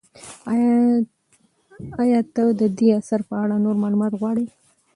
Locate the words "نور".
3.63-3.75